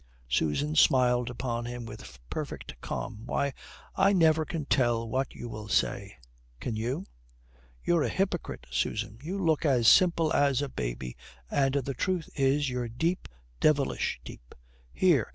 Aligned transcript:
Susan 0.27 0.75
smiled 0.75 1.29
upon 1.29 1.65
him 1.65 1.85
with 1.85 2.17
perfect 2.27 2.73
calm. 2.81 3.23
"Why, 3.27 3.53
I 3.95 4.13
never 4.13 4.45
can 4.45 4.65
tell 4.65 5.07
what 5.07 5.35
you 5.35 5.47
will 5.47 5.67
say. 5.67 6.17
Can 6.59 6.75
you?" 6.75 7.05
"You're 7.83 8.01
a 8.01 8.09
hypocrite, 8.09 8.65
Susan. 8.71 9.19
You 9.21 9.37
look 9.37 9.63
as 9.63 9.87
simple 9.87 10.33
as 10.33 10.59
a 10.63 10.69
baby, 10.69 11.15
and 11.51 11.75
the 11.75 11.93
truth 11.93 12.31
is 12.35 12.67
you're 12.67 12.89
deep, 12.89 13.27
devilish 13.59 14.19
deep. 14.25 14.55
Here!" 14.91 15.29